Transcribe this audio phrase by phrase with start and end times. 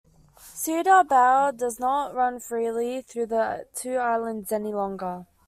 [0.39, 5.27] Cedar Bayou does not run freely through the two islands any longer.